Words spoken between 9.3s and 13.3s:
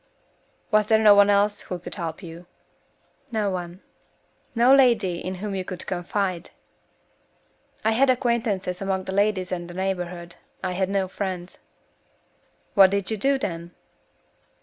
in the neighborhood. I had no friends." "What did you